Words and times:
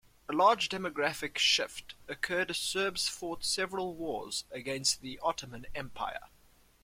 A 0.27 0.33
large 0.33 0.67
demographic 0.67 1.37
shift 1.37 1.93
occurred 2.07 2.49
as 2.49 2.57
Serbs 2.57 3.07
fought 3.07 3.45
several 3.45 3.93
wars 3.93 4.45
against 4.51 5.01
the 5.01 5.19
Ottoman 5.19 5.67
Empire. 5.75 6.29